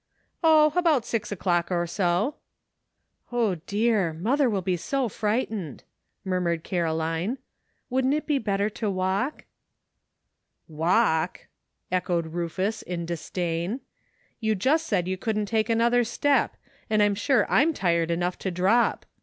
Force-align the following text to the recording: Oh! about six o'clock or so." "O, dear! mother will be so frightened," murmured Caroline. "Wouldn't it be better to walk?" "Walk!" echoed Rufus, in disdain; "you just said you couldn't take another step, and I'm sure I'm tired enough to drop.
Oh! 0.43 0.73
about 0.75 1.05
six 1.05 1.31
o'clock 1.31 1.69
or 1.69 1.85
so." 1.85 2.37
"O, 3.31 3.53
dear! 3.53 4.13
mother 4.13 4.49
will 4.49 4.63
be 4.63 4.75
so 4.75 5.07
frightened," 5.07 5.83
murmured 6.25 6.63
Caroline. 6.63 7.37
"Wouldn't 7.87 8.15
it 8.15 8.25
be 8.25 8.39
better 8.39 8.67
to 8.81 8.89
walk?" 8.89 9.45
"Walk!" 10.67 11.45
echoed 11.91 12.33
Rufus, 12.33 12.81
in 12.81 13.05
disdain; 13.05 13.81
"you 14.39 14.55
just 14.55 14.87
said 14.87 15.07
you 15.07 15.17
couldn't 15.17 15.45
take 15.45 15.69
another 15.69 16.03
step, 16.03 16.57
and 16.89 17.03
I'm 17.03 17.13
sure 17.13 17.45
I'm 17.47 17.71
tired 17.71 18.09
enough 18.09 18.39
to 18.39 18.49
drop. 18.49 19.05